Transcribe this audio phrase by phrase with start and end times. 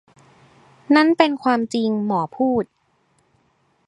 [0.95, 2.63] นั่นเป็นความจริงหมอพูด